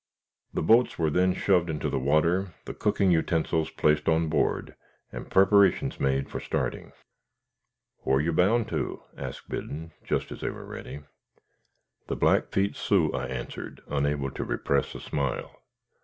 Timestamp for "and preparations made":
5.11-6.27